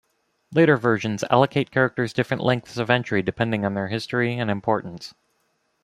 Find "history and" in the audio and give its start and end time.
3.89-4.49